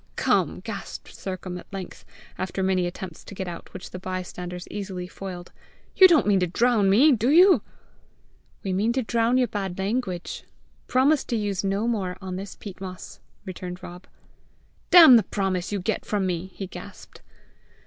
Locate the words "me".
6.89-7.11, 16.25-16.47